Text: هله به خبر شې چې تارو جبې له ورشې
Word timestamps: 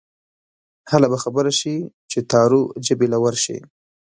هله 0.91 1.07
به 1.11 1.17
خبر 1.23 1.45
شې 1.59 1.75
چې 2.11 2.19
تارو 2.31 2.61
جبې 2.85 3.07
له 3.13 3.17
ورشې 3.23 3.57